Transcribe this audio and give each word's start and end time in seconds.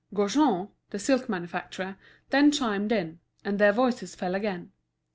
Gaujean, 0.15 0.69
the 0.89 0.97
silk 0.97 1.29
manufacturer, 1.29 1.95
then 2.31 2.51
chimed 2.51 2.91
in, 2.91 3.19
and 3.45 3.59
their 3.59 3.71
voices 3.71 4.15
fell 4.15 4.33
again. 4.33 4.71